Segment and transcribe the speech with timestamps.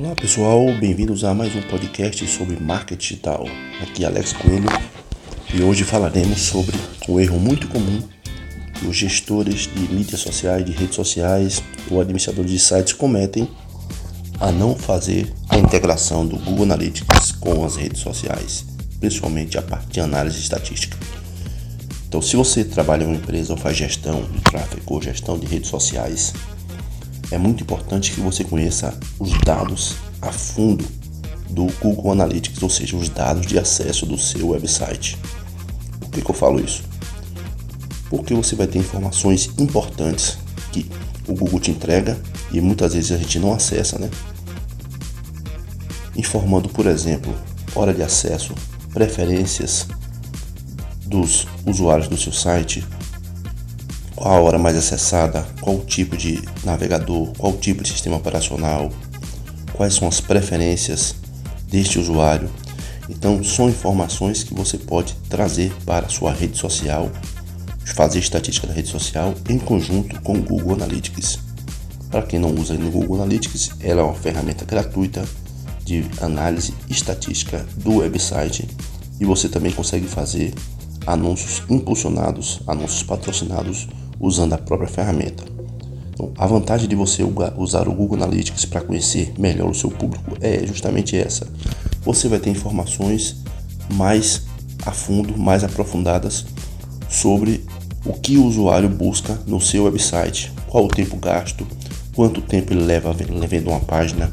[0.00, 3.44] Olá pessoal, bem-vindos a mais um podcast sobre marketing digital.
[3.82, 4.68] Aqui é Alex Coelho
[5.52, 6.76] e hoje falaremos sobre
[7.08, 8.00] um erro muito comum
[8.74, 13.50] que os gestores de mídias sociais, de redes sociais ou administradores de sites cometem
[14.38, 18.64] a não fazer a integração do Google Analytics com as redes sociais,
[19.00, 20.96] principalmente a parte de análise estatística.
[22.06, 25.48] Então, se você trabalha em uma empresa ou faz gestão de tráfego ou gestão de
[25.48, 26.32] redes sociais,
[27.30, 30.84] é muito importante que você conheça os dados a fundo
[31.50, 35.18] do Google Analytics, ou seja, os dados de acesso do seu website.
[36.00, 36.82] Por que, que eu falo isso?
[38.10, 40.38] Porque você vai ter informações importantes
[40.72, 40.90] que
[41.26, 42.18] o Google te entrega
[42.50, 44.10] e muitas vezes a gente não acessa, né?
[46.16, 47.34] Informando, por exemplo,
[47.74, 48.54] hora de acesso,
[48.92, 49.86] preferências
[51.06, 52.84] dos usuários do seu site,
[54.18, 58.16] qual a hora mais acessada, qual o tipo de navegador, qual o tipo de sistema
[58.16, 58.90] operacional,
[59.74, 61.14] quais são as preferências
[61.68, 62.50] deste usuário.
[63.08, 67.08] Então, são informações que você pode trazer para a sua rede social,
[67.94, 71.38] fazer estatística da rede social em conjunto com o Google Analytics.
[72.10, 75.24] Para quem não usa no Google Analytics, ela é uma ferramenta gratuita
[75.84, 78.68] de análise estatística do website
[79.20, 80.52] e você também consegue fazer
[81.06, 83.86] anúncios impulsionados, anúncios patrocinados
[84.20, 85.44] usando a própria ferramenta.
[86.12, 87.22] Então, a vantagem de você
[87.56, 91.46] usar o Google Analytics para conhecer melhor o seu público é justamente essa.
[92.02, 93.36] Você vai ter informações
[93.94, 94.42] mais
[94.84, 96.46] a fundo, mais aprofundadas
[97.08, 97.64] sobre
[98.04, 101.66] o que o usuário busca no seu website, qual o tempo gasto,
[102.14, 104.32] quanto tempo ele leva vendo uma página,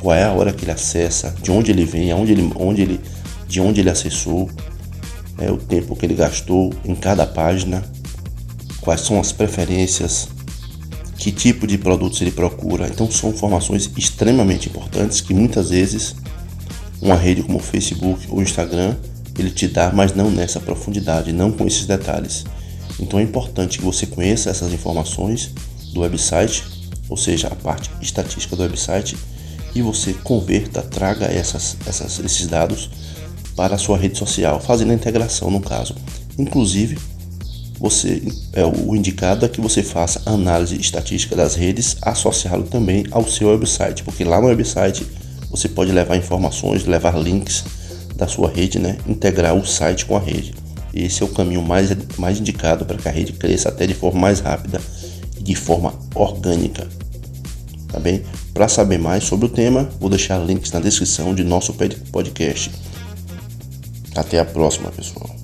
[0.00, 3.00] qual é a hora que ele acessa, de onde ele vem, aonde ele, onde ele,
[3.46, 4.50] de onde ele acessou,
[5.38, 7.84] é, o tempo que ele gastou em cada página,
[8.80, 10.28] quais são as preferências,
[11.16, 12.88] que tipo de produtos ele procura.
[12.88, 16.16] Então são informações extremamente importantes que muitas vezes
[17.00, 18.96] uma rede como Facebook ou Instagram
[19.38, 22.44] ele te dá, mas não nessa profundidade, não com esses detalhes.
[22.98, 25.50] Então é importante que você conheça essas informações
[25.92, 26.64] do website,
[27.08, 29.16] ou seja, a parte estatística do website,
[29.74, 32.90] e você converta, traga essas, essas, esses dados
[33.56, 35.94] para a sua rede social, fazendo a integração no caso.
[36.38, 36.98] Inclusive,
[37.80, 43.26] você é o indicado é que você faça análise estatística das redes associado também ao
[43.26, 45.06] seu website, porque lá no website
[45.50, 47.64] você pode levar informações, levar links
[48.14, 48.98] da sua rede, né?
[49.06, 50.54] integrar o site com a rede.
[50.92, 54.20] Esse é o caminho mais, mais indicado para que a rede cresça até de forma
[54.20, 54.78] mais rápida
[55.38, 56.86] e de forma orgânica.
[57.88, 58.22] Tá bem?
[58.52, 61.72] Para saber mais sobre o tema, vou deixar links na descrição de nosso
[62.12, 62.70] podcast.
[64.14, 65.39] Até a próxima, pessoal.